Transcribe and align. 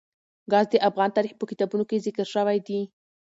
ګاز 0.51 0.65
د 0.71 0.75
افغان 0.89 1.09
تاریخ 1.15 1.33
په 1.37 1.45
کتابونو 1.51 1.83
کې 1.89 2.03
ذکر 2.05 2.25
شوی 2.33 2.57
دي. 2.67 2.81